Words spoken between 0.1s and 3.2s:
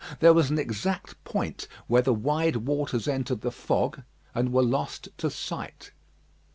There was an exact point where the wide waters